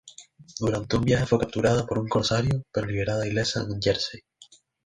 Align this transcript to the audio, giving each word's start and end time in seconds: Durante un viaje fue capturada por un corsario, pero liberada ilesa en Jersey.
Durante 0.59 0.95
un 0.97 1.03
viaje 1.03 1.27
fue 1.27 1.37
capturada 1.37 1.85
por 1.85 1.99
un 1.99 2.07
corsario, 2.07 2.63
pero 2.71 2.87
liberada 2.87 3.27
ilesa 3.27 3.61
en 3.69 3.79
Jersey. 3.79 4.21